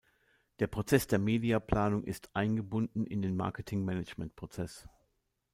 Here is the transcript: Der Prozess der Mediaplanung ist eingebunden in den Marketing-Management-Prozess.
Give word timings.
Der 0.57 0.65
Prozess 0.65 1.05
der 1.05 1.19
Mediaplanung 1.19 2.05
ist 2.05 2.35
eingebunden 2.35 3.05
in 3.05 3.21
den 3.21 3.35
Marketing-Management-Prozess. 3.35 4.89